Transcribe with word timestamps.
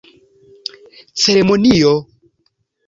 Ceremonio!? 1.25 1.95